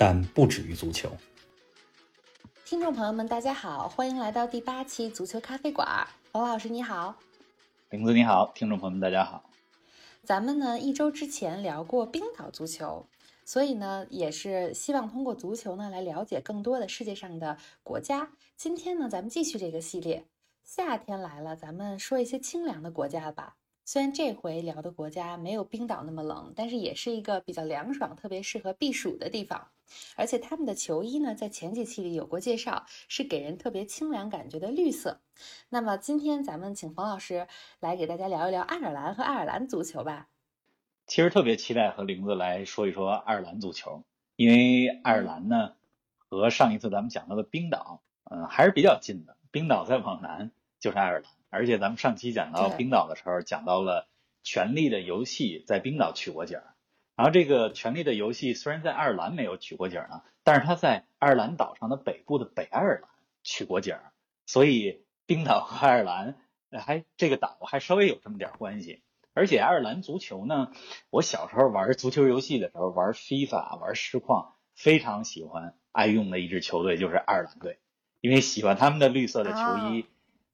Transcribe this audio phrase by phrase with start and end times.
[0.00, 1.10] 但不止于足球。
[2.64, 6.08] 听众朋友们，大家好，欢迎来到第八期足球咖啡馆。
[6.32, 7.14] 王老师你好，
[7.90, 9.50] 林子你好，听众朋友们大家好。
[10.24, 13.06] 咱们呢一周之前聊过冰岛足球，
[13.44, 18.30] 所以呢也是希望通过足球呢来了解更多的世界上的国家。
[18.56, 20.24] 今天呢咱们继续这个系列，
[20.64, 23.56] 夏天来了，咱们说一些清凉的国家吧。
[23.84, 29.68] 虽然这回聊的国家没有冰岛那么冷，但是也是一个比较凉爽、特别适合避暑的地方。
[30.16, 35.20] 而且他们的球衣呢，在前几期里有过介绍，是给人特别清凉感觉的绿色。
[35.68, 37.46] 那么今天咱们请冯老师
[37.80, 40.28] 来给大家聊一聊爱尔兰和爱尔兰足球吧。
[41.06, 44.04] 其实特别期待和玲子来说一说爱尔兰足球，
[44.36, 45.72] 因为爱尔兰呢
[46.16, 48.00] 和上一次咱们讲到的冰岛，
[48.30, 49.36] 嗯，还是比较近的。
[49.50, 51.32] 冰岛再往南就是爱尔兰。
[51.52, 54.02] 而且咱们上期讲到冰岛的时候，讲到了
[54.44, 56.74] 《权力的游戏》在冰岛取过景儿。
[57.20, 63.10] 然后这个《权力的游戏》虽然在爱尔兰没有取过景儿呢，但是它在爱尔兰岛上的北部的北爱尔兰
[63.42, 64.12] 取过景儿。
[64.46, 66.38] 所以冰岛和爱尔兰
[66.72, 69.02] 还这个岛还稍微有这么点关系。
[69.34, 70.72] 而且爱尔兰足球呢，
[71.10, 77.80] 我小时候玩足球游戏的时候玩 FIFA 玩实况，非常喜欢爱用的一支球队就是爱尔兰队，
[78.22, 80.06] 因为喜欢他们的绿色的球衣。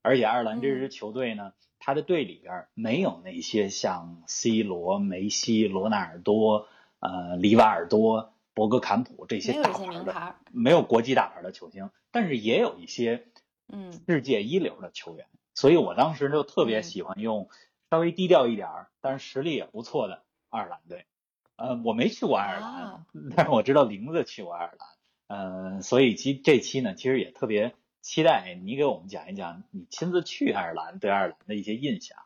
[0.03, 6.68] 而且爱尔兰这支球队呢，他的队里边没有那些像 C 罗、梅西、罗纳尔多、
[7.00, 13.27] 呃里瓦尔多、博格坎普这些大牌的，没有国际大牌的球星，但是也有一些
[13.68, 15.27] 嗯世界一流的球员。
[15.55, 17.48] 所以我当时就特别喜欢用
[17.90, 21.06] 稍微低调一点儿，但是实力也不错的爱尔兰队。
[21.56, 23.06] 呃，我没去过爱尔兰，
[23.36, 24.89] 但是我知道玲子去过爱尔兰。
[25.28, 27.74] 嗯，所以其这期呢，其实也特别。
[28.06, 32.17] 期待你给我们讲一讲你亲自去爱尔兰对爱尔兰的一些印象。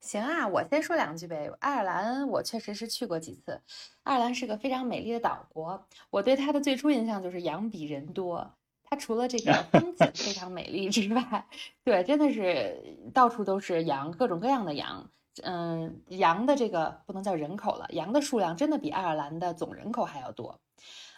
[0.00, 1.48] 行啊，我先说两句呗。
[1.60, 3.60] 爱尔兰我确实是去过几次，
[4.02, 5.86] 爱尔兰是个非常美丽的岛国。
[6.10, 8.52] 我对它的最初印象就是羊比人多。
[8.82, 11.46] 它除了这个风景非常美丽之外，
[11.84, 15.08] 对，真的是到处都是羊，各种各样的羊。
[15.44, 20.58] 嗯，羊的这个不能叫人口了，羊的数量真的比爱尔兰的总人口还要多。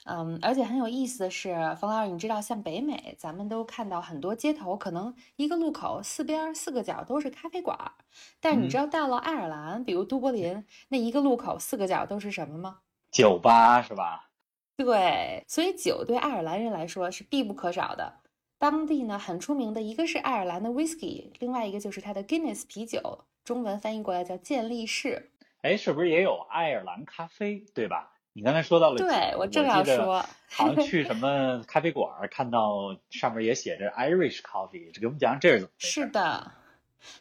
[0.04, 7.78] 嗯，而且很有意思的是，冯老师，你知道，像北美，咱们都看到很多街头，可能一个路口四边四个角都是咖啡馆。
[8.40, 12.80] 但是你知道，到了爱尔兰，比如都柏林，那一个路口四个角都是什么吗？
[13.12, 14.28] 酒吧是吧？
[14.76, 18.12] 对，所以酒对爱尔兰人来说是必不可少的。
[18.58, 25.30] 当地呢，很出名的一个是爱尔兰的 whisky，另外一个就是它的 Guinness 啤酒，中文翻译过来叫健力士。
[25.62, 27.64] 哎，是不是也有爱尔兰咖啡？
[27.74, 28.11] 对吧？
[28.34, 35.87] 你刚才说到了，对我正要说， 好像去什么 咖啡馆看到上面也写着 Irish Coffee，给我们讲讲这是怎么回事？
[35.88, 36.53] 是的，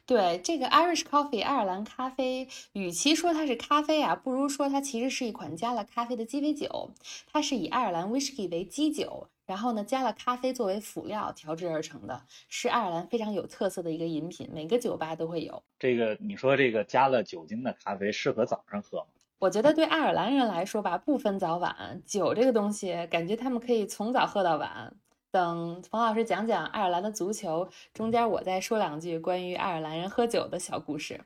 [0.06, 6.92] 对这个 Irish Coffee 爱尔兰咖啡，与其说它是咖啡啊，不如说它其实是一款加了咖啡的鸡尾酒。
[7.32, 15.62] 它是以爱尔兰 whisky 为基酒，然后呢加了咖啡作为辅料调制而成的，是爱尔兰非常有特色的一个饮品，每个酒吧都会有。
[15.78, 19.08] 这个你说这个加了酒精的咖啡适合早上喝吗？
[19.41, 24.96] 我觉得对爱尔兰人来说吧，不分早晚，酒这个东西，感觉他们可以从早喝到晚。
[25.31, 31.22] 等冯老师讲讲爱尔兰的足球，中间我再说两句关于爱尔兰人喝酒的小故事。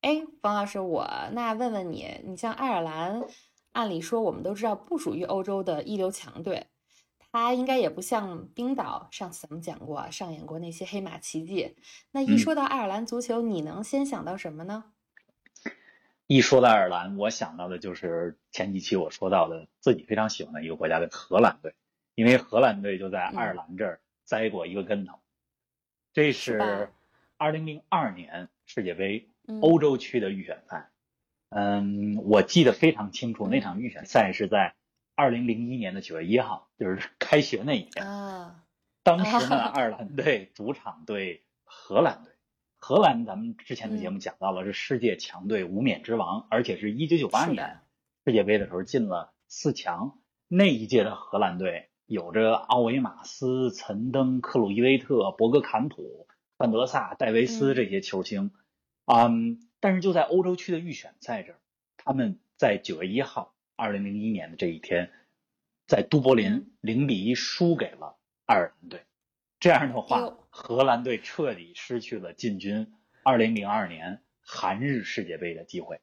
[0.00, 3.22] 哎，冯老师，我那问问你，你像爱尔兰，
[3.70, 6.66] 按理说我们都知道不属于欧洲的一流强队，
[7.30, 11.76] 他应该也不像冰岛，上次咱们讲过，上演过那些黑马奇迹。
[12.10, 14.86] 那一说到爱尔兰足球，你能先想到什么呢？
[16.28, 21.74] 一说到爱尔兰，我想到的就是前几期我说到的自己非常喜欢的一个国家的荷兰队，
[22.14, 25.18] 因为荷兰队就在爱尔兰这儿栽过一个跟头。
[26.12, 26.90] 这是
[27.38, 29.30] 二零零二年世界杯
[29.62, 30.90] 欧洲区的预选赛。
[31.48, 34.74] 嗯，我记得非常清楚，那场预选赛是在
[35.14, 38.06] 二零零一年的九月一号，就是 开学那一天。
[38.06, 38.64] 啊，
[39.02, 42.34] 当时呢，爱尔兰队主场对荷兰队。
[42.80, 47.80] 荷兰，咱们之前的节目讲到了，是世界强队无冕之王，而且是一九九八年
[48.24, 50.18] 世界杯的时候进了四强。
[50.46, 56.26] 那一届的荷兰队有着奥维马斯、岑登、克鲁伊维特、博格坎普、
[56.56, 58.52] 范德萨、戴维斯这些球星。
[59.04, 61.58] 嗯，但是就在欧洲区的预选赛这儿，
[61.98, 65.10] 他们在九月一号，二零零一年的这一天，
[65.86, 68.16] 在都柏林嗯零比一输给了
[68.46, 69.02] 爱尔兰队。
[69.60, 72.92] 这样的哎话，荷兰队彻底失去了进军
[73.24, 76.00] 2002年韩日世界杯的机会。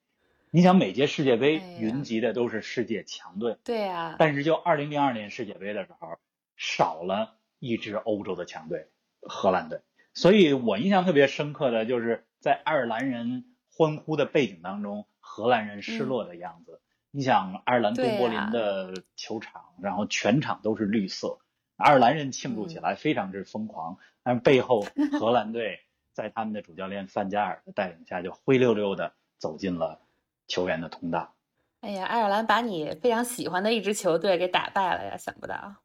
[0.52, 6.18] 你想，每届世界杯云集的都是世界强队，对呀、但是就2002年世界杯的时候，
[6.56, 8.88] 少了一支欧洲的强队——
[9.22, 9.82] 荷兰队。
[10.14, 16.82] 所以我印象特别深刻的就是在爱尔兰人欢呼的背景当中，荷兰人失落的样子。
[17.12, 21.40] 你想，爱尔兰都对呀柏林的球场，然后全场都是绿色，
[21.78, 24.86] 爱尔兰人庆祝起来非常之疯狂，但是背后
[25.20, 25.80] 荷兰队
[26.14, 30.02] 在他们的主教练范加尔的带领下，就灰溜溜的走进了
[30.48, 31.36] 球员的通道。
[31.82, 35.76] 哎呀，爱尔兰把你非常喜欢的一支球队给打败了呀，想不到。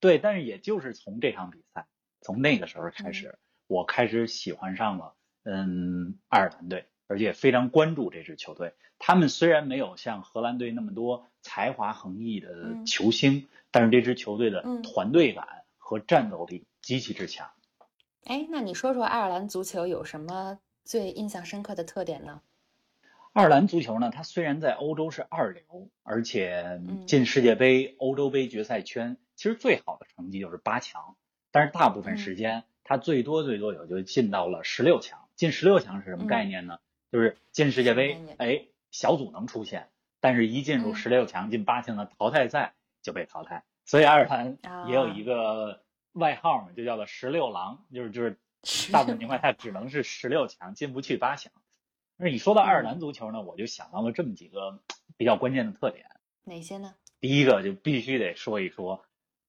[0.00, 1.86] 对，但是也就是从这场比赛，
[2.20, 8.72] 从那个时候开始，我开始喜欢上了嗯爱尔兰队，而且非常关注这支球队。
[8.98, 15.46] 他们虽然没有像荷兰队那么多才华横溢的嗯球星，但是这支球队的嗯团队感
[15.76, 17.50] 和战斗力极其之强。
[18.24, 22.40] 哎，那你说说爱尔兰足球有什么最印象深刻的特点呢？
[23.32, 31.16] 爱尔兰足球呢，它虽然在欧洲是二流，而且嗯进世界杯、欧洲杯决赛圈，其实最好的成绩就是八强，
[31.50, 35.18] 但是大部分时间它最多最多也就进到了十六强。
[35.34, 36.78] 进十六强是什么概念呢？
[37.10, 39.88] 就是进世界杯哎，小组能出现，
[40.22, 43.64] 但是一进入嗯十六强、进八强的淘汰赛就被淘汰。
[43.84, 45.82] 所以爱尔兰啊也有一个
[46.12, 48.38] 外号嘛，就叫做“十六郎”，就是就是
[48.92, 51.52] 大部分情况下只能是十六强，进不去八强。
[52.16, 54.80] 那你说到爱尔兰足球呢，我就想到了这么几个
[55.16, 56.06] 比较关键的特点。
[56.44, 56.94] 哪些呢？
[57.18, 59.04] 第一个就必须得说一说，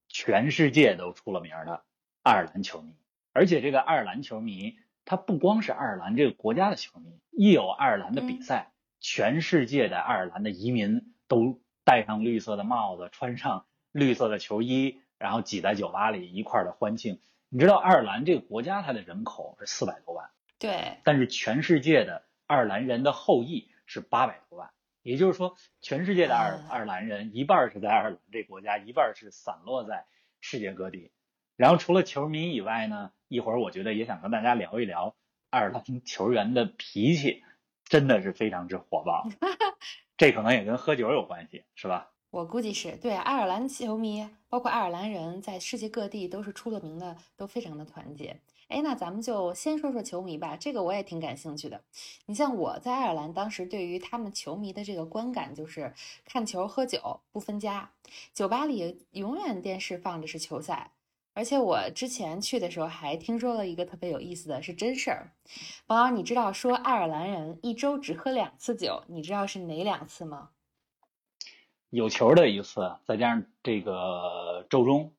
[0.08, 1.84] 全世界都出了名的
[2.24, 2.96] 爱尔兰球迷，
[3.32, 8.73] 而且这个爱尔兰球迷，他不光是爱尔兰这个国家的球迷，一有爱尔兰的比赛，
[9.04, 17.20] 全世界的爱尔兰的移民都戴上绿色的帽子，穿上绿色的球衣，然后挤在酒吧里一块儿的欢庆。
[17.50, 24.70] 你知道爱尔兰这个国家它的人口是四百多万，对，但是全世界的爱尔兰人的后裔是八百多万，
[25.02, 30.06] 也就是说，全世界的爱尔啊爱尔兰人一半是在爱尔兰这国家，一半是散落在
[30.40, 31.12] 世界各地。
[31.58, 35.14] 然后除了球迷以外呢，一会儿我觉得也想跟大家聊一聊
[35.50, 37.44] 爱尔兰球员的脾气，
[37.94, 39.24] 真的是非常之火爆。
[40.18, 42.10] 这可能也跟喝酒有关系，是吧？
[42.32, 48.36] 我估计是对爱尔兰球迷，包括爱尔兰人，在世界各地都是出了名的，都非常的团结。
[48.68, 51.84] 哎，那咱们就先说说球迷吧，这个我也挺感兴趣的。
[52.26, 55.94] 你像我在爱尔兰，当时对于他们球迷的这个观感就是
[56.26, 57.92] 看球喝酒不分家，
[58.34, 60.94] 酒吧里永远电视放的是球赛。
[61.34, 65.32] 而且我之前去的时候还听说了一个特别有意思的是真事儿，
[65.88, 70.50] 王老，你知道说爱尔兰人一周只喝两次酒，你知道是哪两次吗？
[71.90, 75.12] 有球的一次，再加上这个周中，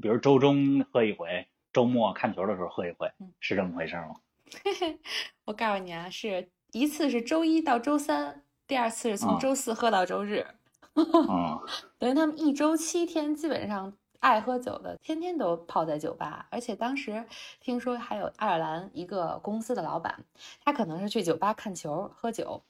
[0.00, 4.16] 比如周中喝一回，周末看球的时候喝一回嗯，是这么回事吗？
[5.44, 10.46] 我告诉你啊，是一次是周一到周三，第二次是从啊周四喝到周日，
[10.94, 11.60] 嗯，
[11.98, 16.46] 等于他们一周七天基本上爱喝酒的，天天都泡在酒吧。
[16.50, 17.24] 而且当时
[17.60, 20.24] 听说还有爱尔兰一个公司的老板，
[20.64, 22.62] 他可能是去酒吧看球喝酒。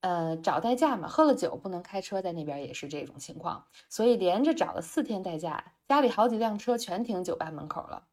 [0.00, 8.04] 呃，找代驾嘛，喝了酒不能开车，在那边也是这种情况，所以连着找了四天代驾，家里好几辆车全停酒吧门口了。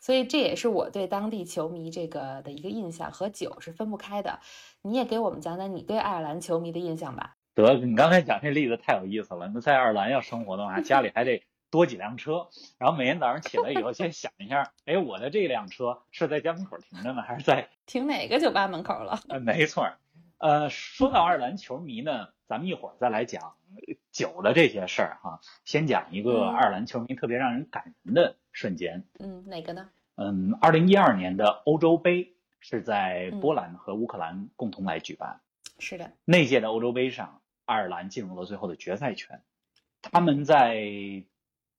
[0.00, 4.40] 所以这也是我对当地球迷这个的一个印象，和酒是分不开的。
[4.80, 7.36] 你也给我们讲讲你对爱尔兰球迷的印象吧。
[7.54, 9.50] 得，你刚才讲这例子太有意思了。
[9.52, 17.68] 那在爱尔兰要生活的话，家里还得多几辆车，然后每天早上起来以后，先想一下，哎，我的这辆车是在家门口停着呢，还是在？
[17.86, 19.20] 停哪个酒吧门口了？
[19.28, 19.98] 呃，没错儿。
[20.38, 23.54] 呃，说到爱尔兰球迷呢，咱们一会儿再来讲
[24.12, 25.40] 酒的这些事儿哈。
[25.64, 29.04] 先讲一个嗯爱尔兰球迷特别让人感人的瞬间。
[29.18, 29.88] 嗯，哪个呢？
[30.16, 35.40] 嗯，二零一二年的欧洲杯是在嗯波兰和乌克兰共同来举办。
[35.78, 39.42] 是的，那届的欧洲杯上，爱尔兰进入了最后的决赛圈。
[40.02, 40.74] 他们在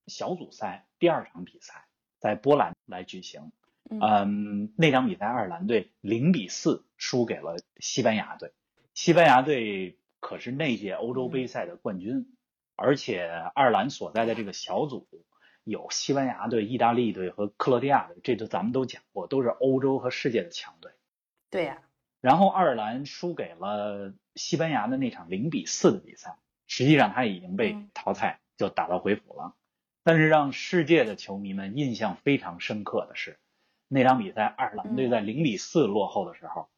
[0.08, 1.86] 小组赛第二场比赛
[2.20, 3.52] 在波兰来举行。
[3.90, 8.52] 嗯嗯，那场比赛爱尔兰队零比四输给了西班牙队。
[8.94, 12.36] 西班牙队可是那届欧洲杯赛的冠军，
[12.76, 13.22] 而且
[13.56, 15.08] 爱尔兰所在的这个小组
[15.64, 20.92] 有西班牙队、意大利队和克罗地亚队，这都咱们都讲过，都是欧洲和世界的强队。
[21.50, 21.82] 对呀、
[22.20, 26.36] 然后爱尔兰输给了西班牙的那场零比四的比赛，
[26.68, 29.56] 实际上他已经被嗯淘汰，就打道回府了。
[30.08, 33.38] 但是让世界的球迷们印象非常深刻的是，
[33.90, 36.70] 那场比赛爱尔兰队在零比四落后的时候，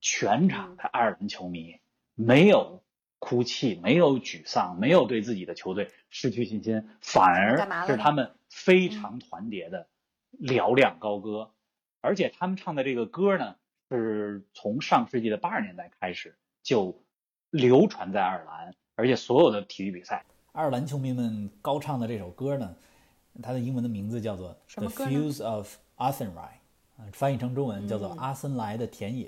[0.00, 1.80] 全场的爱尔兰球迷
[2.14, 2.82] 没有
[3.18, 9.86] 哭泣，没有沮丧，没有对自己的球队失去信心，反而是他们非常团结的
[10.40, 11.52] 嘹亮高歌。
[12.00, 13.56] 而且他们唱的这个歌呢，
[13.90, 17.04] 是从上世纪的八十年代开始就
[17.50, 22.74] 流传在爱尔兰，而且所有的体育比赛，爱尔兰球迷们高唱的这首歌呢，
[23.42, 26.32] 它的英文的名字叫做《The Fields of Athenry》，
[27.12, 29.26] 翻译成中文叫做《阿森莱的田野》。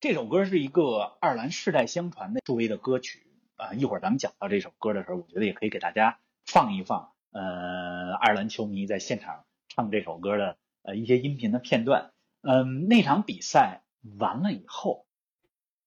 [0.00, 3.72] 这首歌是一个爱尔兰世代相传的著名的歌曲啊！
[3.72, 7.12] 一会儿咱们讲到这首歌的时候，我觉得也可以给大家放一放。
[7.30, 12.12] 呃，爱尔兰球迷在现场唱这首歌的呃一些音频的片段。
[12.42, 13.82] 嗯，那场比赛
[14.18, 15.06] 完了以后，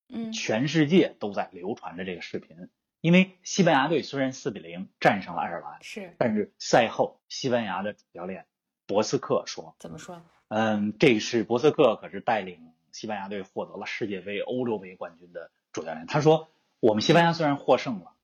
[0.07, 2.69] 嗯，全世界都在流传着这个视频。
[3.01, 8.46] 因为西班牙队虽然四比零战胜了爱尔兰，是，但是赛后西班牙的主教练
[8.86, 10.22] 博斯克说：“怎么说？
[10.48, 16.50] 嗯，这是博斯克，可是带领。”西班牙队获得了世界杯、欧洲杯冠军的主教练，他说
[16.82, 18.15] ：“我们西班牙虽然获胜了，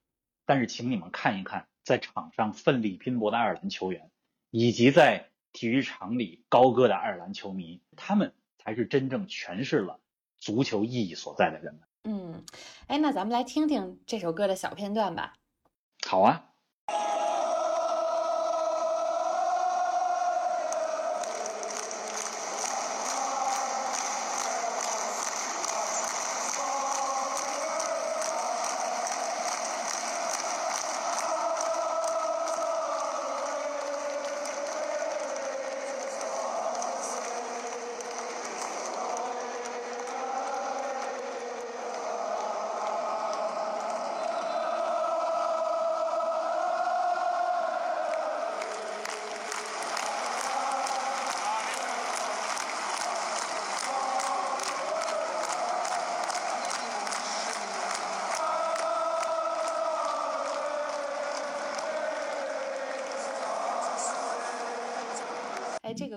[0.44, 4.10] 但是请你们看一看，在场上奋力拼搏的爱尔兰球员，
[4.50, 10.00] 以及在体育场里高歌的爱尔兰球迷，他们才是真正诠释了
[10.40, 11.84] 足球意义所在的人们。”
[12.46, 15.34] 嗯，哎，那咱们来听听这首歌的小片段吧。
[16.08, 16.55] 好啊。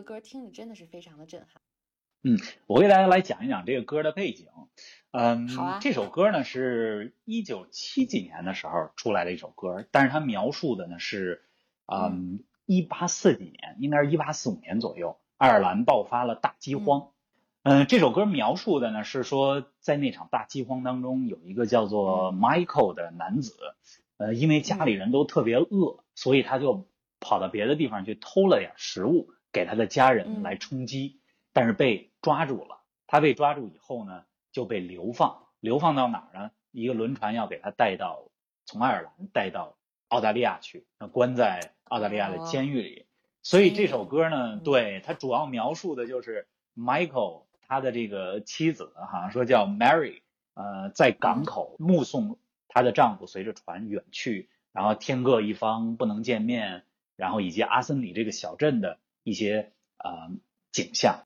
[0.08, 1.60] 歌听着真的是非常的震撼。
[2.22, 4.46] 嗯，我给大家来讲一讲这个歌的背景。
[5.10, 5.78] 嗯，好啊。
[5.82, 11.42] 这首歌呢是一九七几年的时候出来的一首歌，但是它描述的呢是，
[11.84, 17.10] 嗯，一八四几年，应该是一八四五年左右，爱尔兰爆发了大饥荒。
[17.62, 23.58] 嗯，这首歌描述的呢是说，在那场大饥荒当中，有一个叫做 Michael 的男子，
[24.16, 26.88] 呃，因为家里人都特别饿，所以他就
[27.20, 29.34] 跑到别的地方去偷了点食物。
[29.52, 31.20] 给他的家人来充饥，
[31.52, 32.80] 但是被抓住了。
[33.06, 35.46] 他被抓住以后呢，就被流放。
[35.60, 36.50] 流放到哪儿呢？
[36.70, 38.30] 一个轮船要给他带到
[38.66, 39.76] 从爱尔兰带到
[40.08, 43.06] 澳大利亚去，那关在澳大利亚的监狱里。
[43.42, 50.20] 所以这首歌呢，对他主要描述的就是 Michael 他的这个妻子，好像说叫 Mary，
[50.54, 52.38] 呃，在港口目送
[52.68, 56.84] 她的丈夫随着船远去，然后天各一方，不能见面，
[57.16, 58.98] 然后以及阿森里这个小镇的。
[59.27, 60.29] 一些呃
[60.71, 61.25] 景象，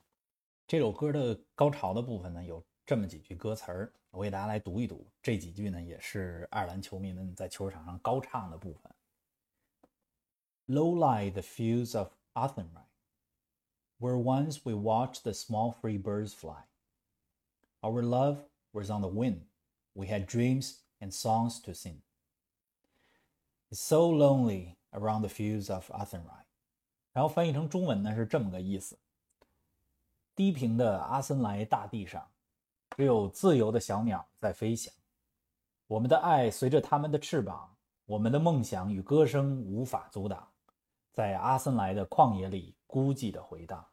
[0.68, 5.08] 这首歌的高潮的部分呢，有这么几句歌词儿，我给大家来读一读。
[5.22, 8.92] 这几句呢，也是爱尔兰球迷们在球场上高唱的部分。
[10.68, 12.88] Low lie the fields of Athenry,
[14.00, 16.66] where once we watched the small free birds fly.
[17.82, 18.40] Our love
[18.74, 19.44] was on the wind,
[19.94, 22.02] we had dreams and songs to sing.
[23.70, 26.41] It's so lonely around the fields of Athenry.
[27.13, 28.99] 然后翻译成中文呢是这么个意思：
[30.35, 32.27] 低平的阿森莱大地上，
[32.97, 34.93] 只有自由的小鸟在飞翔。
[35.87, 37.77] 我们的爱随着它们的翅膀，
[38.07, 40.49] 我们的梦想与歌声无法阻挡，
[41.13, 43.85] 在阿森莱的旷野里孤寂的回荡。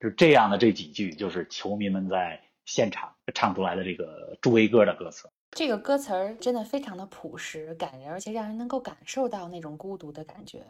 [0.00, 5.28] 就这样的这几句，就是球迷们在现场唱出来的这个助威歌的歌词。
[5.52, 10.66] 这个歌词儿真的非常的朴实、感人，而且让人能够感受到那种孤独的感觉。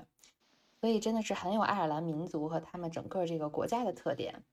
[0.86, 4.44] 所以真的是很有爱尔兰民族和他们整个这个国家的特点。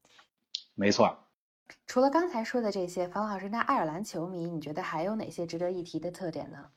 [0.73, 1.19] 没错。
[1.85, 6.71] 除了刚才说的这些，樊老师，那爱尔兰球迷你觉得还有哪些值得一提的特点呢？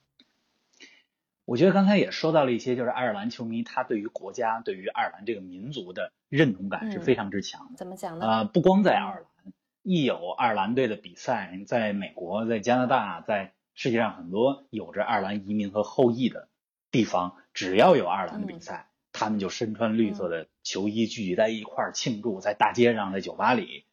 [1.46, 7.78] 我觉得刚才也说到了一些，就是爱尔兰球迷他对于国家、对于爱尔兰这个民族的认同感是非常之强的。
[7.78, 8.26] 怎么讲呢？
[8.26, 16.50] 呃，不光在爱尔兰，一有爱尔兰队的比赛，在美国、在加拿大、在世界上很多有着爱尔兰移民和后裔的
[16.90, 18.90] 地方，只要有爱尔兰的比赛。
[19.18, 23.84] 他们就身穿绿色的球衣聚集在一块儿庆祝，在大街上，在酒吧里。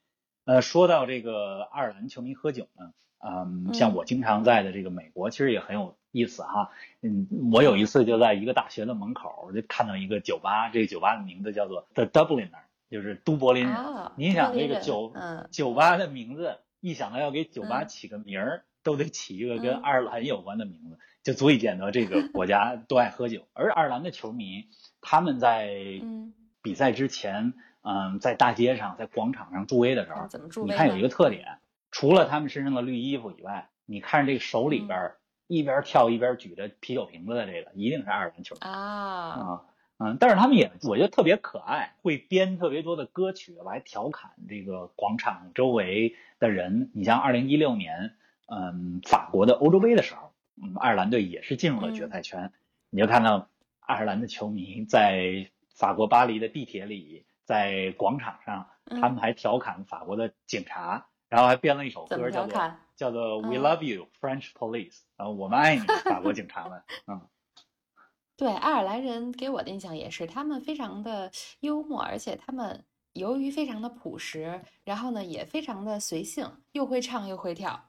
[0.43, 2.91] 呃，说到这个爱尔兰球迷喝酒呢，
[3.25, 6.71] 嗯，像我经常在的这个美国，其实也很有意思哈。
[7.01, 12.49] 嗯，我有一次就在一个大学的门口，就看到一个酒吧，这个酒吧的名字叫做 The Dubliner，
[12.89, 13.77] 就是都柏林人。
[14.17, 15.13] 你想这个酒
[15.51, 20.99] 酒吧的名字，一想到要给酒吧起个名儿，都得起一个跟爱尔兰有关的名字。
[21.23, 23.47] 就足以见得这个国家多爱喝酒。
[23.53, 24.65] 而爱尔兰的球迷，
[25.03, 25.69] 他们在
[26.01, 26.33] 嗯
[26.63, 31.59] 比赛之前，嗯，在大街上、在广场上助威的时候啊，怎么助威你看有一个特点，
[31.91, 35.11] 除了他们身上的绿衣服以外，你看这个手里边
[35.47, 39.61] 一边跳一边举着啤酒瓶子的这个，一定是爱尔兰球迷啊，啊。
[39.99, 46.89] 嗯，但是他们也我觉得特别可爱，会编特别多的歌曲来调侃这个广场周围的人。
[46.93, 48.15] 你像二零一六年，
[48.47, 50.31] 嗯，法国的欧洲杯的时候，
[50.61, 52.51] 嗯，爱尔兰队也是进入了决赛圈，
[52.89, 53.47] 你就看到
[53.87, 62.75] 爱尔兰的球迷在法国巴黎的地铁里，在广场上，嗯他们还调侃法国的警察，然后还编了一首歌叫做？
[62.95, 67.21] 叫做 We 嗯 Love You French Police，啊，我们爱你，法国警察们，嗯。
[68.37, 77.79] 对，爱尔兰人给我的印象也是，他们非常的幽默，而且他们由于非常的朴实，然后呢也非常的随性，又会唱又会跳，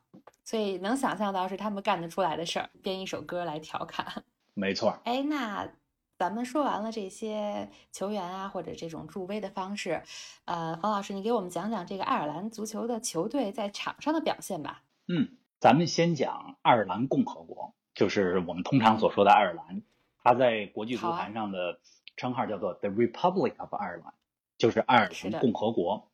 [0.45, 4.25] 所以能想象到是他们干得出来的事儿，编一首歌来调侃。
[4.55, 5.69] 没错，哎，那
[6.17, 10.03] 咱们说完了这些球员啊，或者这种助威的方式，
[10.45, 14.83] 呃，冯老师，你给我们讲讲这个爱尔兰足球的球队在场上的表现吧。
[15.09, 19.83] 嗯，咱们先讲爱尔兰共和国，就是我们通常所说的爱尔兰，
[20.23, 21.81] 它在国际足坛上的
[22.17, 24.15] 称号叫做 The Republic of Ireland，
[24.57, 26.11] 就是爱尔兰共和国。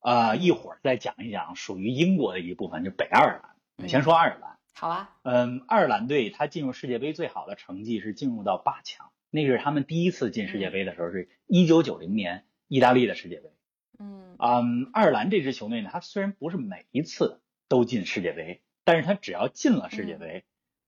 [0.00, 3.50] 呃，一会儿再讲一讲属于英国的一部分，就北爱尔兰。
[3.76, 13.50] 嗯先说爱尔兰，好啊，嗯，爱尔兰队它进入世界杯最好的成绩是进入到八强，那是他们第一次进世界杯的时候，是一九九零年意大利的世界杯。
[13.98, 20.44] 嗯嗯，爱尔兰这支球队呢，它虽然不是每一次都进世界杯，但是它只要进了世界杯，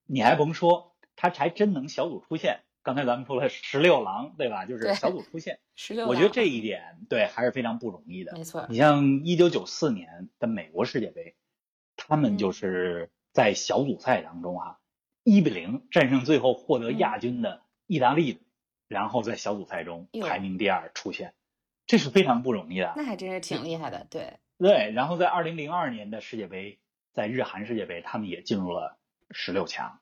[0.07, 2.61] 你还甭说，它还真能小组出线。
[2.83, 4.67] 刚才咱们说了十六郎，对吧？
[4.67, 5.59] 就是小组出线。
[5.75, 8.35] 十六，我觉得这一点对还是非常不容易的。
[8.37, 11.35] 没错，你像一九九四年的美国世界杯，
[11.97, 14.79] 他们嗯就是在小组赛当中啊，
[15.23, 17.63] 一比零战胜最后获得嗯亚军的
[17.95, 18.41] 意大利队，
[18.89, 21.33] 然后在小组赛中排名第二出线，
[21.87, 22.93] 这是非常不容易的。
[22.97, 26.81] 那还真是挺厉害的，对，对，然后在二零零二年的世界杯，
[27.13, 28.99] 在日韩世界杯，他们也进入了
[29.31, 30.01] 十六强。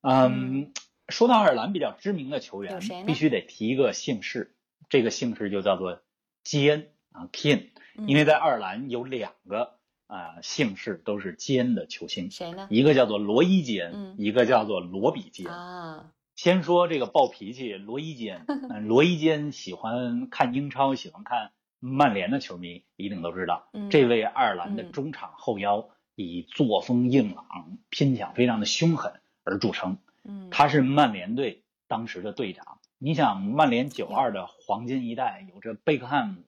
[0.00, 0.72] 嗯，
[1.08, 4.54] 说到爱尔兰比较知名的球员必须得提一个姓氏，
[4.88, 6.00] 这个姓氏就叫做
[6.42, 12.66] 基恩啊 Keane，嗯因为在爱尔兰有两个啊、姓氏都是基恩的球星，谁呢？
[12.68, 15.54] 一个叫做罗伊基恩，嗯一个叫做罗比基恩。
[15.54, 29.98] 啊，先说这个暴脾气罗伊基恩， 嗯，罗伊坚喜欢看英超，喜欢看曼联的球迷一定都知道，嗯这位爱尔兰的嗯中场后腰以作风硬朗、拼抢非常的凶狠而著称。
[30.24, 32.78] 嗯，他是曼联队当时的队长。
[32.96, 36.44] 你想，曼联九二的黄金一代有着贝克汉姆、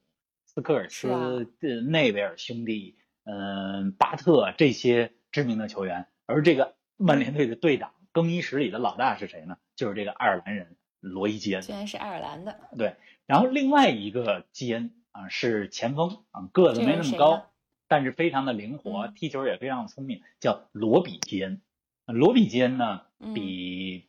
[0.46, 9.58] 斯科尔斯、呃内维尔兄弟、嗯、巴特这些知名的球员，而这个曼联队的队长更衣室里的老大是谁呢？
[9.82, 11.60] 就是这个爱尔兰人罗伊基恩。
[11.60, 12.94] 居然是爱尔兰的，对，
[13.26, 17.46] 然后另外一个基恩啊是前锋啊，个子没那么高
[17.88, 19.14] 但是非常的灵活，嗯。
[19.16, 21.60] 踢球也非常聪明，叫罗比基恩。
[22.06, 24.08] 呃罗比基恩呢嗯比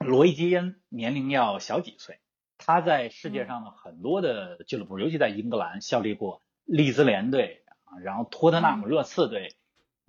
[0.00, 2.18] 罗伊基恩年龄要小几岁，
[2.58, 9.54] 他在世界上的很多的俱乐部，尤其在英格兰效力过利兹联队啊，然后托特纳姆热刺队，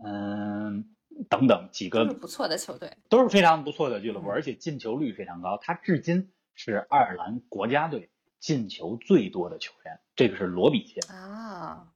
[0.04, 0.96] 嗯
[1.30, 5.58] 等等几个都是不错的球队，都是非常不错的俱乐部，嗯而且进球率非常高。
[5.62, 11.18] 他至今是爱尔兰国家队进球最多的球员，这个是罗比基恩。
[11.18, 11.88] 啊，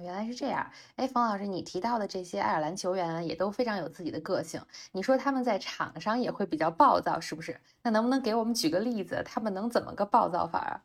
[0.00, 0.70] 原来是这样。
[0.94, 4.60] 哎，冯老师，你提到的这些爱尔兰球员也都非常有自己的个性，
[4.92, 7.60] 你说他们在场上也会比较暴躁，是不是？
[7.82, 10.82] 那能不能给我们举个例子，他们能怎么个暴躁法啊？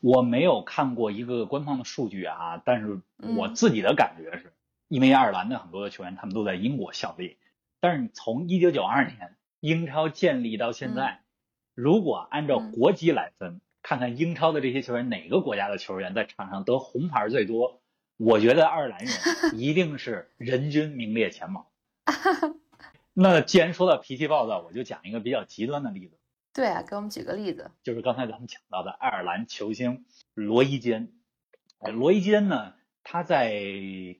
[0.00, 4.52] 我没有看过一个官方的数据啊，但是我嗯自己的感觉是，
[4.90, 7.38] 因为爱尔兰的很多的球员他们都在英国效力，
[7.78, 11.20] 但是从一九九二年英超建立到现在，
[11.76, 17.80] 如果按照嗯国籍来分，看看英超的这些球员哪个国家的球员在场上得红牌最多，
[18.16, 19.14] 我觉得爱尔兰人
[19.54, 21.70] 一定是人均名列前茅。
[23.14, 26.18] 那既然说到脾气暴躁，我就讲一个比较极端的例子。
[26.52, 27.70] 对啊，给我们举个例子。
[27.84, 31.12] 就是刚才咱们讲到的爱尔兰球星罗伊基恩。
[31.78, 33.52] 呃罗伊基恩呢，他在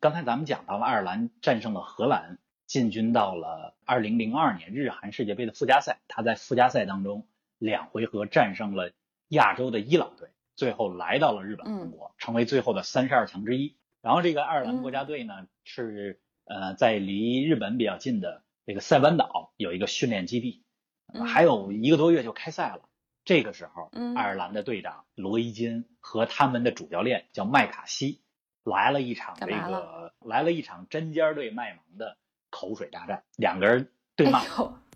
[0.01, 5.99] 刚才咱们讲到了爱尔兰战胜了荷兰，进军到了二零零二年日韩世界杯的附加赛。
[6.09, 7.27] 他在附加赛当中
[7.59, 8.93] 两回合战胜了
[9.29, 13.77] 亚洲的伊朗队，最后来到了日本成为最后的三十二强之一。
[14.03, 20.65] 然后这个爱尔兰国家队呢，是呃在离日本比较近的这个塞班岛有一个训练基地，
[21.13, 22.89] 嗯还有一个多月就开赛了。
[23.25, 28.23] 这个时候，嗯爱尔兰的队长罗伊金和他们的主教练叫麦卡锡
[28.65, 32.17] 来了一场这个来了一场针尖对麦芒的
[32.51, 34.43] 口水大战，两个人对骂，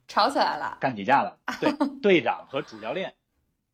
[0.06, 1.38] 吵起来了，干起架了。
[1.60, 1.72] 对，
[2.02, 3.14] 队长和主教练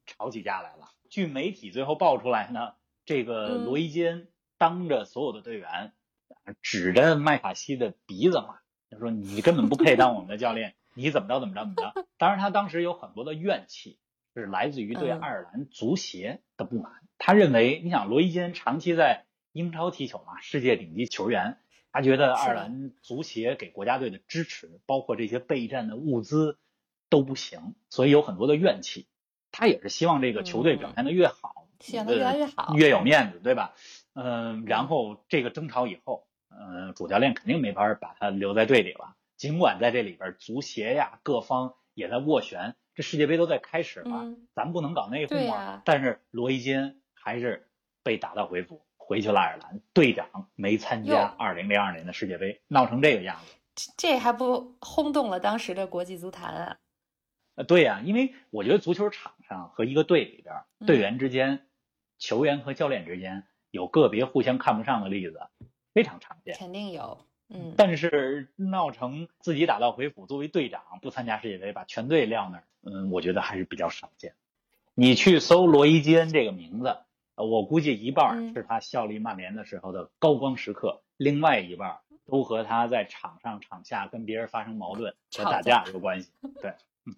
[0.07, 0.91] 吵起架来了。
[1.09, 2.75] 据媒体最后爆出来呢，
[3.05, 5.93] 这个罗伊金当着所有的队员，
[6.63, 12.07] 指着麦卡锡的鼻子骂，他说：“你根本不配当我们的教练，你怎么着怎么着怎么着。
[12.17, 13.99] ”当然，他当时有很多的怨气，
[14.35, 16.93] 是来自于对爱尔兰足协的不满。
[17.19, 21.59] 他认为，你想罗伊金长期在英超踢球嘛，世界顶级球员。
[21.93, 26.57] 他觉得爱尔兰足协给国家队的支持，包括这些备战的物资
[27.09, 29.09] 都不行，所以有很多的怨气。
[29.51, 33.75] 他也是希望这个球队表现的越好，希望他越来越好，越有面子，对吧？
[34.15, 39.17] 嗯，然后这个争吵以后，嗯，主教练肯定没法把他留在队里了。
[39.37, 45.83] 尽管在这里边，足协呀各方也在斡旋，这世界杯都在开始了，咱不能搞内讧啊。
[45.85, 47.69] 但是罗伊金还是
[48.05, 48.83] 被打道回府。
[49.11, 53.41] 回去了，爱尔兰队长没参加二零零二年的世界杯，闹成这个样
[53.75, 56.77] 子，这还不轰动了当时的国际足坛啊？
[57.57, 60.55] 呃，对呀，因为我觉得足球场上和一个队里边，
[60.87, 61.67] 队员之间、
[62.21, 63.43] 球员和教练之间
[63.73, 65.41] 有个别互相看不上的例子，
[65.93, 66.55] 非常常见。
[66.57, 67.75] 肯定有，嗯。
[67.77, 74.35] 但是闹成自己打道回府，作为队长不参加世界杯，把全队撂那儿，嗯，我觉得还是比较少见。
[74.95, 76.97] 你去搜罗伊基恩这个名字。
[77.43, 86.31] 我估计一半是他效力曼联的时候的高光时刻，另外一半都和他在场上场下跟别人发生矛盾和打架有关系。
[86.61, 86.71] 对，
[87.07, 87.15] 嗯。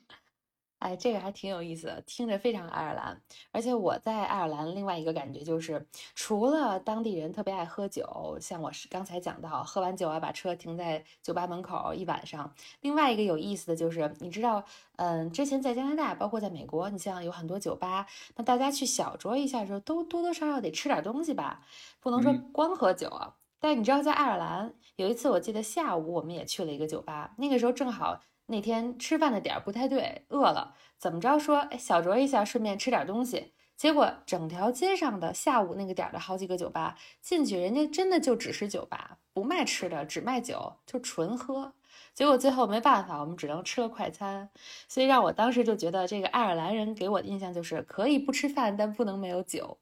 [0.82, 3.22] 哎，这个还挺有意思的，听着非常爱尔兰。
[3.52, 12.52] 而且我在爱尔兰另外一个感觉就是，除了当地人特别爱喝酒，像我是刚才讲到，喝完酒啊把车停在酒吧门口一晚上。
[12.80, 14.64] 另外一个有意思的就是，你知道，
[14.96, 21.64] 嗯，之前在加拿大，包括在美国，你像有很多酒吧，那大家去小酌一下的时候，都多多少少得吃点东西吧，
[22.00, 23.36] 不能说光喝酒啊。
[23.60, 28.20] 但你知道，在爱尔兰有一次，我记得下午我们也去了一个酒吧，那个时候正好。
[28.52, 33.54] 那天吃饭的点儿不太对，饿了，怎么着说，哎，小酌一下，顺便吃点东西。
[33.76, 41.72] 结果整条街上的下午那个点儿的好几个酒吧进去，人家真的就只是酒吧，不卖吃的，只卖酒，就纯喝。
[42.14, 44.50] 结果最后没办法，我们只能吃了快餐。
[44.86, 49.78] 所以让我当时就觉得，这个爱尔兰人给我的印象就是可以不吃饭，但不能没有酒。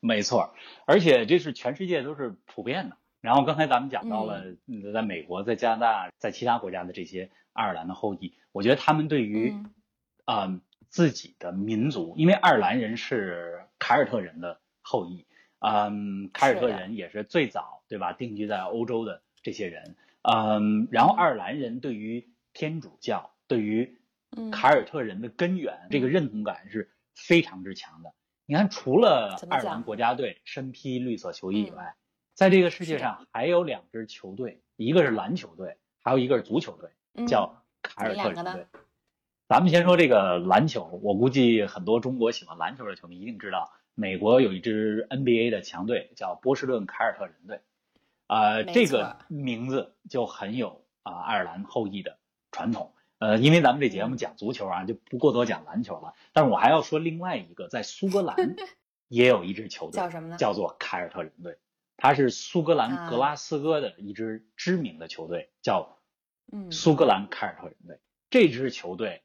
[0.00, 0.54] 没错，
[0.86, 2.96] 而且这是全世界都是普遍的。
[3.24, 4.44] 然后刚才咱们讲到了，
[4.92, 7.30] 在美国、在加拿大、在其他国家的这些。
[7.56, 9.54] 爱尔兰的后裔，我觉得他们对于，
[10.24, 15.24] 啊自己的民族，因为爱尔兰人是凯尔特人的后裔，
[15.60, 18.12] 嗯，凯尔特人也是最早对吧？
[18.12, 24.00] 定居在欧洲的这些人，嗯，然后爱尔兰人对于天主教，对于
[24.50, 28.12] 凯尔特人的根源这个认同感是非常之强的。
[28.46, 31.94] 你看，除了爱尔兰国家队身披绿色球衣以外，
[32.34, 36.90] 在这个世界上还有两支球队，一个是篮球队，还有一个是足球队。
[37.28, 38.66] 叫凯尔特人队。
[39.46, 47.60] 咱们先说这个篮球，我估计很多中国喜欢篮球的球迷一定知道，美国有一支 NBA 的强队叫波士顿凯尔特人队。
[48.26, 52.18] 啊，这个名字就很有啊爱尔兰后裔的
[52.50, 52.92] 传统。
[53.20, 56.14] 呃，因为咱们这节目讲足球啊，就不过多讲篮球了。
[56.32, 58.56] 但是我还要说另外一个，在苏格兰
[59.06, 60.36] 也有一支球队，叫什么呢？
[60.36, 61.56] 叫做凯尔特人队。
[61.96, 65.98] 它是苏格兰格拉斯哥的一支知名的球队，叫。
[66.70, 67.98] 苏格兰凯尔特人队。
[68.28, 69.22] 这支球队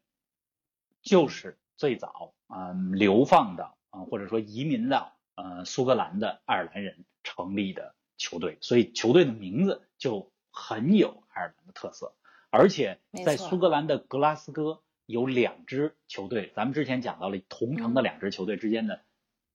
[1.02, 12.16] 就是最早嗯流放的啊或者说移民到呃苏格兰的爱尔兰人成立的球队，所以球队的名字就很有爱尔兰的特色。
[12.50, 19.04] 而且在苏格兰的格拉斯哥有两支球队，咱们之前讲到了同城的两支球队之间的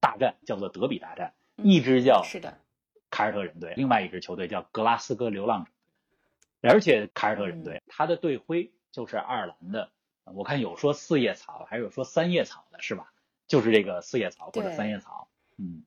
[0.00, 2.59] 大战叫做德比大战，一支叫是的
[3.14, 5.70] 凯尔特人队，另外一支球队叫格拉斯哥流浪者。
[6.62, 9.92] 而且凯尔特人队，他的队徽就是爱尔兰的，
[10.24, 13.12] 我看有说四叶草，还有说三叶草的，是吧？
[13.46, 15.85] 就是这个四叶草或者三叶草，嗯。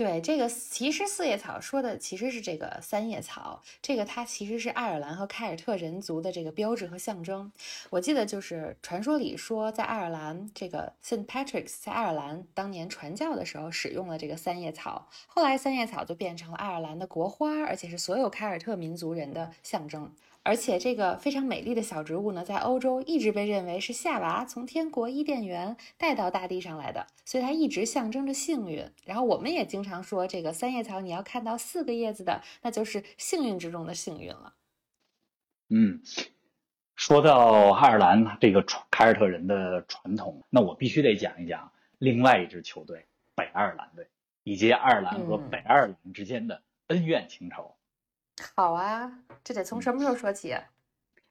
[0.00, 7.52] 对这个，其实四叶草说的其实是这个三叶草，这个它其实是爱尔兰和凯尔特人族的这个标志和象征。
[7.90, 20.10] 我记得就是传说里说，在爱尔兰这个 Saint Patrick's 在爱尔兰当年传教的时候使用了这个三叶草，后来三叶草就变成了爱尔兰的国花，而且是所有凯尔特民族人的象征。
[20.42, 28.90] 而且这个非常美丽的小植物呢，在欧洲一直被认为是夏娃从天国伊甸园带到大地上来的，所以它一直象征着幸运。
[29.04, 34.54] 然后我们也经常说，这个三叶草你要看到四个叶子的，那就是幸运之中的幸运了。
[35.68, 36.00] 嗯，
[36.96, 44.08] 说到爱尔兰这个凯尔特人的传统，那我必须得讲一讲另外一支球队北爱尔兰队，
[44.42, 47.76] 以及爱尔兰和北爱尔兰之间的恩怨情仇。
[48.56, 49.12] 好啊，
[49.44, 50.56] 这得从什么时候说起？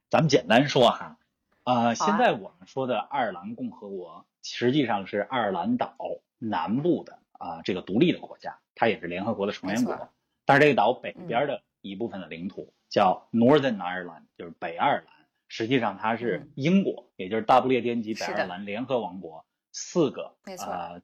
[0.09, 1.17] 咱们简单说哈，
[1.63, 5.95] 啊，好啊现在我们说的爱尔兰共和国实际上是爱尔兰岛
[6.37, 10.09] 南部的啊这个独立的国家，它也是联合国的成员国。
[10.45, 15.13] 但是这个岛北边的一部分的领土叫 Northern Ireland，就是北爱尔兰，
[15.47, 21.01] 实际上它是嗯英国，也就是大不列颠及北爱尔兰联合王国四个呃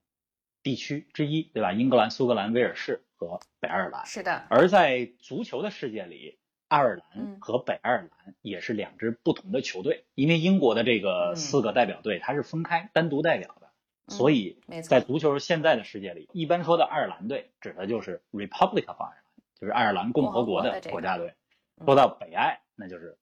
[0.64, 1.74] 地区之一，对吧？
[1.74, 4.06] 英格兰、苏格兰、威尔士和北爱尔兰。
[4.06, 13.70] 是的，而在足球的世界里，爱尔兰嗯和北爱尔兰也是两支不同的球队，因为英国的这个嗯四个代表队它是分开单独代表的，
[14.08, 21.28] 所以在足球现在的世界里，一般说的爱尔兰队指的就是 Republic of Ireland，就是爱尔兰共和国的国家队。
[21.28, 21.36] 嗯
[21.86, 23.18] 说到北爱，那就是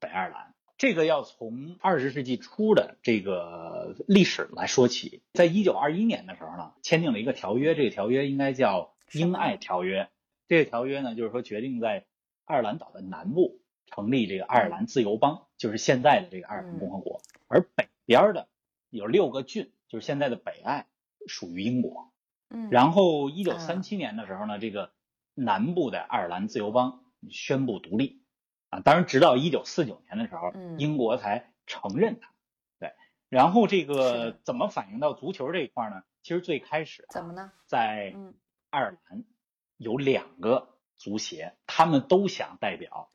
[0.00, 0.54] 北爱尔兰。
[0.78, 10.08] 这个要从二十世纪初的这个历史来说起，在一九二一年的时候呢，签订了一个条约，这个条约应该叫英爱条约。
[10.46, 12.06] 这个条约呢，就是说决定在
[12.44, 18.48] 爱尔兰岛的南部成立这个爱尔兰自由邦，就是现在的这个爱尔兰共和国，而北边的
[18.88, 20.86] 有六个郡，就是现在的北爱，
[21.26, 22.12] 属于英国。
[22.48, 24.92] 嗯，然后一九三七年的时候呢，这个
[25.34, 28.22] 南部的爱尔兰自由邦宣布独立
[28.70, 32.32] 啊，当然直到一九四九年的时候，嗯英国才承认它。
[32.80, 32.94] 对，
[33.28, 36.02] 然后这个怎么反映到足球这一块呢？
[36.22, 37.52] 其实最开始啊怎么呢？
[37.66, 38.34] 在嗯
[38.70, 39.24] 爱尔兰
[39.76, 43.10] 有两个足协，他们都想代表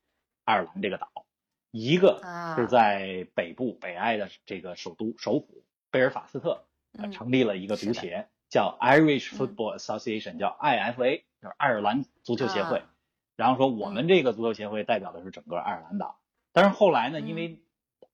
[0.46, 1.26] 爱尔兰这个岛，
[1.72, 6.66] 一个啊是在北部北爱的这个首都首府贝尔法斯特，
[7.12, 9.38] 成立了一个足协，叫 Irish 嗯。
[9.38, 12.80] Football Association，、叫 IFA，就是爱尔兰足球协会。
[12.80, 12.90] 啊。
[13.36, 16.20] 然后说我们这个足球协会代表的是整个爱尔兰岛，
[16.52, 17.64] 但是后来呢，嗯因为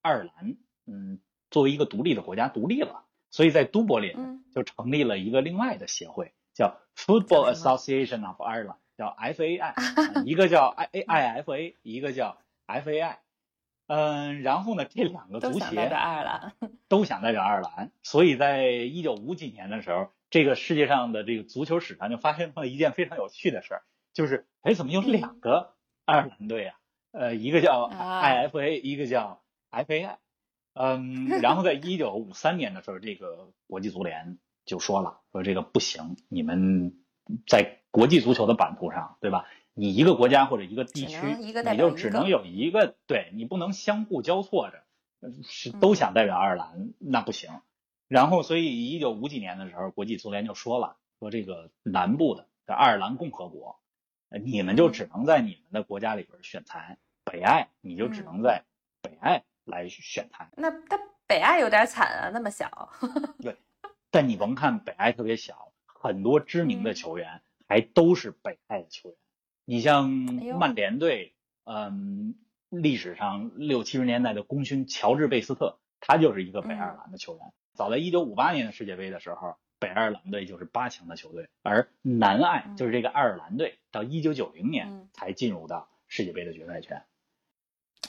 [0.02, 1.20] 爱尔兰嗯
[1.52, 4.46] 作为一个独立的国家独立了，所以在都柏林嗯。
[4.52, 13.16] 就成立了一个另外的协会，叫叫 Football Association of Ireland，叫 FAI， 啊一个叫 I I F A，一个叫 FAI。
[13.88, 16.54] 嗯，然后呢，这两个足都想代表爱尔兰。
[16.90, 23.82] 都想代表爱尔兰，所以在一九五几年的时候，这个世界上的这个足球史上就发生了一件非常有趣的事儿，
[24.14, 25.74] 就是哎，怎么有两个
[26.06, 26.76] 爱尔兰队啊？
[27.12, 29.42] 呃，一个叫啊 IFA，、一个叫
[29.72, 30.18] FAI。
[30.74, 34.38] 嗯，然后在一九五三年的时候，这个国际足联
[34.70, 36.94] 就说了，说这个不行，你们
[37.48, 39.46] 在国际足球的版图上，对吧？
[39.74, 44.84] 你一个国家或者一个地区，你就只能有一个，对你不能相互交错着，
[45.22, 47.50] 呃是都想代表爱尔兰，那不行。
[48.08, 53.80] 然后，所以一九五几年的时候，国际足联就说了，说这个南部的叫爱尔兰共和国，
[54.30, 58.64] 呃你们就只能在你们的国家里边选材，北爱你就只能在
[59.02, 60.50] 北爱来选材。
[60.58, 62.90] 那他北爱有点惨啊，那么小。
[64.12, 69.18] 但你甭看北爱特别小，很多知名的嗯球员还都是北爱的球员。
[69.66, 72.36] 你像曼联队，嗯，
[72.70, 77.54] 历史上六七十年代的功勋乔治贝斯特，他就是一个北爱尔兰的球员。
[77.76, 87.06] 早在一九五八年的世界杯的时候，北爱尔兰队就是八强的球队，而南爱嗯就是这个爱尔兰队，到一九九零年嗯才进入到世界杯的决赛圈。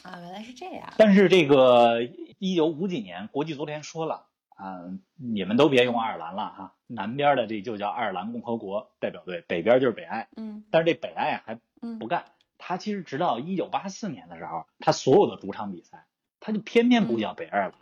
[0.02, 0.94] 啊，原来是这样。
[0.96, 2.02] 但是这个
[2.38, 4.29] 一九五几年，国际足联说了
[4.60, 4.84] 啊、
[5.16, 10.28] 你们都别用爱尔兰了哈，南边的这就叫爱尔兰共和国代表队，北边就是北爱。
[10.36, 12.26] 嗯但是这北爱还嗯不干，
[12.58, 16.04] 他其实直到一九八四年的时候，他所有的主场比赛，
[16.40, 17.74] 他就偏偏不叫北爱尔兰，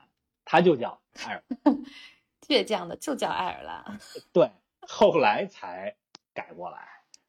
[0.44, 1.82] 他就叫爱尔兰。
[2.46, 3.98] 倔强的就叫爱尔兰。
[4.32, 5.96] 对，后来才
[6.32, 6.78] 改过来。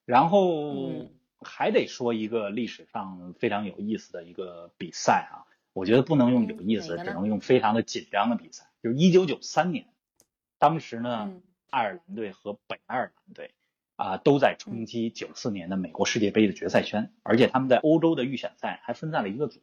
[0.05, 1.09] 然后嗯
[1.41, 8.65] 还得说一个历史上非常有意思的一个比赛啊，我觉得不能用有意思，只能用非常的紧张的比赛。
[8.82, 9.88] 就是一九九三年，
[10.58, 13.54] 当时呢，嗯爱尔兰队和北爱尔兰队
[13.96, 19.62] 啊、都在嗯冲击九四年的美国世界杯的决赛圈，而且他们在欧洲的预选赛还分在了一个组。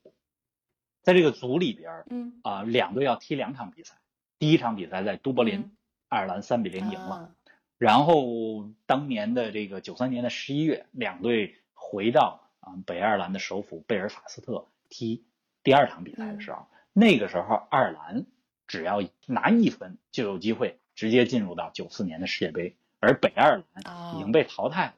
[1.02, 3.96] 在这个组里边儿嗯，啊、两队要踢两场比赛，
[4.38, 5.76] 第一场比赛在都柏林，嗯
[6.08, 7.14] 爱尔兰三比零赢了。
[7.16, 7.32] 啊
[7.78, 15.26] 然后当年的这个九三年的十一月，两队回到啊、北爱尔兰的首府贝尔法斯特踢
[15.62, 18.24] 第二场比赛的时候，那个时候爱尔兰
[18.66, 24.94] 只要拿一分就有机会直接进入到九四年的世界杯，而北爱尔兰哦已经被淘汰了。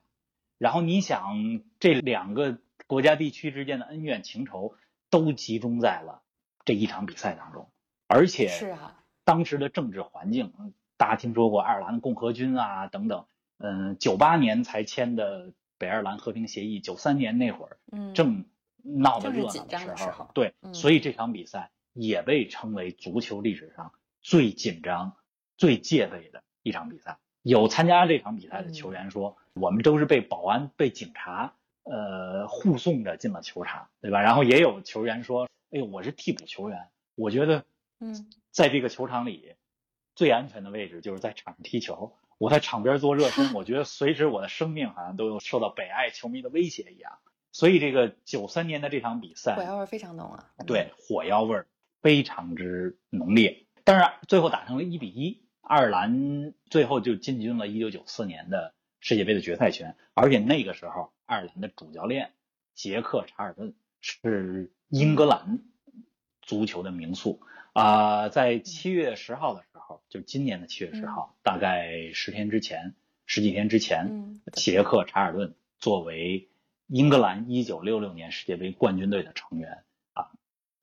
[0.58, 4.74] 然后你想，这两个国家地区之间的恩怨情仇
[5.10, 6.22] 都集中在了
[6.64, 7.70] 这一场比赛当中，
[8.06, 13.26] 而且是啊，当时的政治环境，嗯大家听说过爱尔兰共和军啊等等，
[13.58, 18.44] 嗯，九八年才签的北爱尔兰和平协议，九三年那会儿嗯，正
[18.82, 25.16] 闹得热闹的时时候对，嗯所以这场比赛也被称为足球历史上最紧张、
[25.56, 27.18] 最戒备的一场比赛。
[27.42, 34.20] 有参加这场比赛的球员说，我们都是被保安、被警察呃护送着进了球场，对吧？
[34.20, 37.64] 然后也有球员说，哎呦，我是替补球员，我觉得，
[37.98, 39.56] 嗯，在这个球场里
[40.14, 42.14] 最安全的位置就是在场上踢球。
[42.38, 47.18] 我在场边做热身，我觉得随时我的生命好像都有受到北爱球迷的威胁一样。
[47.50, 50.44] 所以这个九三年的这场比赛，火药味非常浓啊。
[50.64, 51.64] 对，火药味
[52.02, 53.66] 非常之浓烈。
[53.84, 59.96] 但是最后打成了一比一，爱尔兰最后就进军了一九九四年的世界杯的决赛圈。
[60.14, 62.32] 而且那个时候，爱尔兰的主教练
[62.74, 65.60] 杰克查尔顿是英格兰
[66.42, 67.40] 足球的名宿
[67.72, 68.28] 啊。
[68.28, 76.50] 在七月十号的时候，就今年的七月十号，大概十天之前、十几天之前，杰克查尔顿作为
[76.86, 79.87] 英格兰一九六六年世界杯冠军队的成员啊，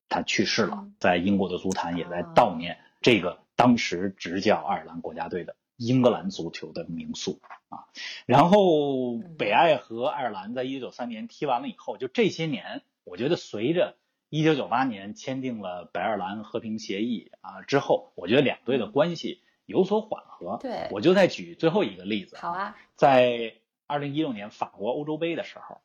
[0.09, 7.85] 他去世了，在英国的足坛也在悼念这个当时执教爱尔兰国家队的英格兰足球的名宿啊。
[8.25, 13.97] 然后北爱和爱尔兰在一九九三年踢完了以后，就这些年，我觉得随着
[14.29, 20.57] 一九九八年签订了北爱尔兰和平协议啊之后，我觉得两队的关系有所缓和。
[20.61, 22.37] 对，我就再举最后一个例子。
[22.37, 23.55] 好啊，在
[23.87, 25.79] 二零一六年法国欧洲杯的时候，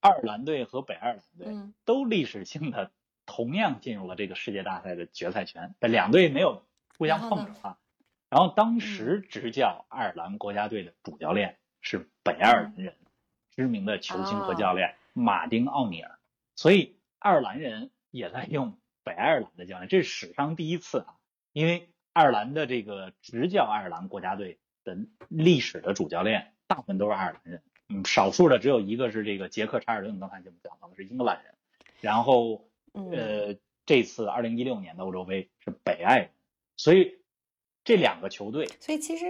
[0.00, 2.90] 爱尔兰队和北爱尔兰队都历史性的
[3.26, 6.62] 同样进入了这个世界大赛的决赛圈，但两队没有
[6.96, 7.78] 互相碰着啊。
[8.30, 12.96] 然后当时执教爱尔兰国家队的主教练是北爱尔兰人，
[13.54, 16.18] 知名的球星和教练马丁奥尼尔，
[16.54, 16.94] 所以。
[17.18, 21.16] 爱尔兰人也在用北爱尔兰的教练，这是史上第一次啊！
[21.52, 24.96] 因为爱尔兰的这个执教爱尔兰国家队的
[25.28, 31.54] 历史的主教练大部分都是爱尔兰人，嗯，少数的只有一个是这个杰克查尔顿，刚才节目讲到的是英格兰人。
[32.00, 36.30] 然后，呃，这次二零一六年的欧洲杯是北爱人，
[36.76, 37.18] 所以
[37.84, 39.24] 这两个球队，所以其实。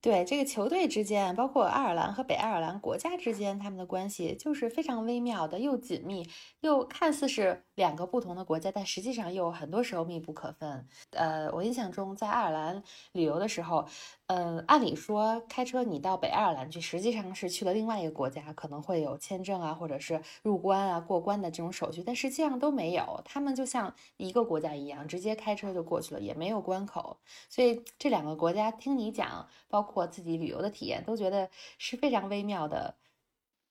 [0.00, 6.24] 对这个球队之间，包括爱尔兰和北爱尔兰国家之间，他们的关系就是非常微妙的，又紧密，
[6.60, 10.86] 又看似是两个不同的国家，但实际上又很多时候密不可分。
[11.10, 13.88] 呃，我印象中在爱尔兰旅游的时候。
[14.28, 23.22] 嗯，按理说开车你到北爱尔兰去，实际上是去了另外一个国家，可能会有签证啊，或者是入关啊、过关的这种手续，但实际上都没有。
[23.24, 27.16] 他们就像一个国家一样，直接开车就过去了，也没有关口。
[27.48, 32.96] 所以这两个国家听你讲，包括自己旅游的体验，都觉得是非常微妙的。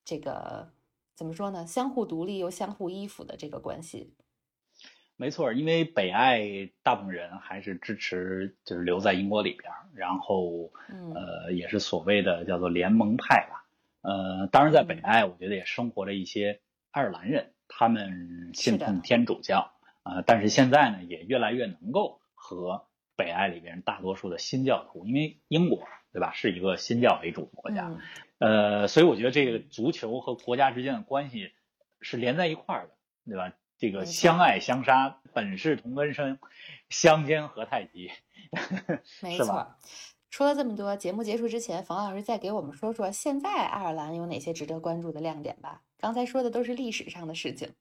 [0.04, 0.72] 这个
[1.16, 1.68] 怎么说呢？
[1.68, 4.12] 相互独立又相互依附的这个关系。
[5.18, 10.72] 没错，因为北爱大部分人还是支持，就是留在英国里边，然后，
[11.16, 13.66] 呃，也是所谓的叫做联盟派吧。
[14.02, 19.72] 呃，当然在北爱，我觉得也生活着一些爱尔兰人，他们信奉天主教
[20.04, 25.80] 啊，但是现在呢，也越来越能够和北爱里边大多数的新教徒，因为英国
[26.14, 27.92] 对吧，是一个新教为主的国家，
[28.38, 31.52] 呃，所以我觉得这个足球和国家之间的关系
[32.02, 32.94] 是连在一块儿的，
[33.26, 33.52] 对吧？
[33.78, 36.40] 这个相爱相杀，本是同根生，
[36.90, 38.10] 相煎何太急，
[39.22, 39.76] 没错。
[40.30, 45.82] 说了这么多，节目结束之前，冯老师再给我们说说现在爱尔兰有哪些值得关注的亮点吧。
[45.98, 47.74] 刚才说的都是历史上的事情，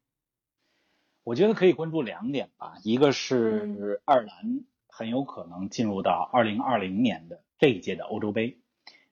[1.24, 2.74] 我觉得可以关注两点吧。
[2.82, 8.58] 一个是爱尔兰很有可能进入到二零二零年的这一届的欧洲杯，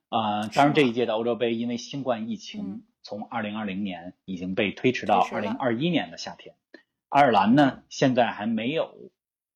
[0.08, 6.54] 啊，当然这一届的欧洲杯因为新冠疫情，从二零二零年已经被推迟到二零二一年的夏天。
[7.14, 9.12] 爱尔兰呢，现在还没有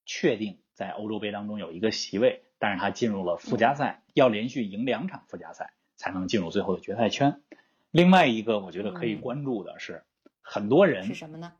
[0.06, 7.40] 确定在欧洲杯当中有一个席位，但是他进入了附加赛，要连续赢两场附加赛才能进入最后的决赛圈。
[7.90, 10.04] 另外一个我觉得可以关注的是，
[10.40, 11.52] 很多人是什么呢？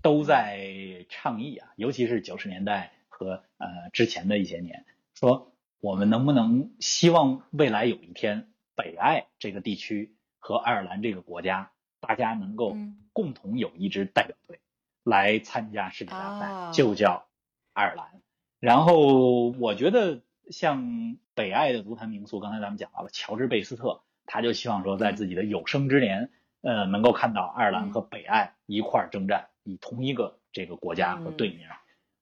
[0.00, 12.74] 都在倡议啊，尤其是九十年代和呃之前的一些年，说我们能不能希望未来有一天，北爱这个地区和爱尔兰这个国家，大家能够
[13.12, 14.58] 共同有一支代表队。
[15.04, 17.26] 来参加世界大赛就叫
[17.74, 18.22] 爱尔兰，
[18.58, 26.30] 然后我觉得像北爱的足坛名宿，刚才咱们讲到了乔治贝斯特，他就希望说在自己的有生之年，
[26.62, 31.68] 呃，能够看到爱尔兰和北爱一块儿征战，以同一个这个国家和队名，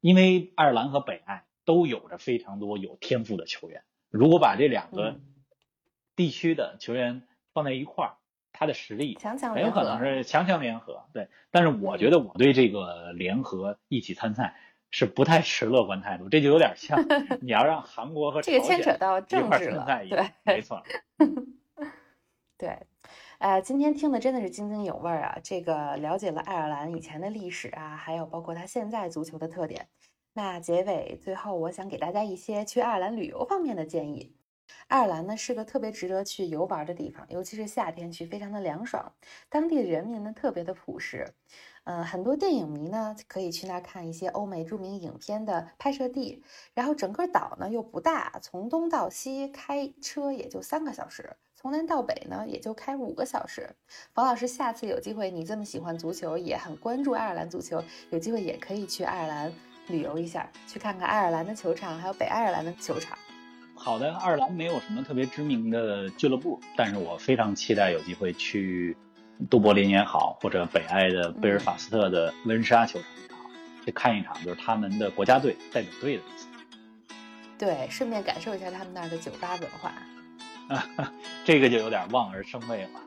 [0.01, 5.21] 因为爱尔兰和北爱都有着非常多有天赋的球员，如果把这两个
[6.17, 7.23] 地区的球员
[7.55, 8.17] 放在一块儿。
[8.53, 11.29] 他的实力很有可能是强强联合，对。
[11.51, 14.55] 但是我觉得我对这个联合一起参赛
[14.91, 16.99] 是不太持乐观态度，这就有点像
[17.41, 20.83] 你要让韩国和这个牵扯到政治了， 对，没错。
[22.59, 22.79] 对，
[23.39, 29.89] 呃，今天听的真的是津津有味啊，这个了解了爱尔兰以前的历史啊，还有包括他现在足球的特点。
[30.35, 34.37] 那结尾最后，我想给大家一些去爱尔兰旅游方面的建议。
[34.89, 39.13] 爱尔兰呢是个特别值得去游玩的地方，尤其是夏天去，非常的凉爽。
[39.49, 41.27] 当地的人民呢特别的朴实，
[41.85, 46.43] 嗯，很多电影迷呢可以去那儿看一些欧美著名影片的拍摄地。
[46.75, 53.75] 然后整个岛呢又不大，从东到西开车也就三个小时，从南到北呢也就开五个小时。
[54.15, 59.53] 冯老师，下次有机会，你这么喜欢足球，也很关注爱尔兰足球，有机会也可以去爱尔兰
[59.89, 63.17] 旅游一下，去看看爱尔兰的球场，还有北爱尔兰的球场。
[63.85, 68.97] 好的，爱尔兰没有什么特别知名的俱乐部，但是我非常期待有机会去
[69.51, 73.51] 都柏林也好，或者北爱的贝尔法斯特的温莎球场也好，
[73.85, 76.49] 去看一场就是他们的国家队代表队的比赛。
[77.59, 79.93] 对，顺便感受一下他们那儿的酒吧文化。
[80.69, 81.13] 啊，
[81.45, 83.01] 这个就有点望而生畏了。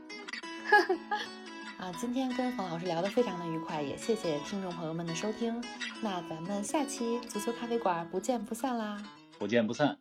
[1.80, 5.64] 啊，今天跟冯老师聊得非常的愉快，也谢谢听众朋友们的收听。
[6.02, 9.02] 那咱们下期足球咖啡馆不见不散啦！
[9.40, 9.98] 不见不散。